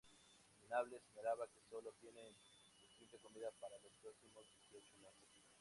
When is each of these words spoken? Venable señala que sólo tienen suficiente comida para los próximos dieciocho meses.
Venable 0.61 0.97
señala 0.99 1.45
que 1.53 1.61
sólo 1.69 1.91
tienen 2.01 2.33
suficiente 2.65 3.19
comida 3.19 3.51
para 3.59 3.77
los 3.83 3.93
próximos 4.01 4.47
dieciocho 4.49 4.97
meses. 4.97 5.29